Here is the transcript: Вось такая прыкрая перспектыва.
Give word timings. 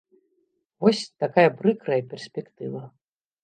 Вось 0.85 1.03
такая 1.25 1.49
прыкрая 1.61 2.01
перспектыва. 2.17 2.83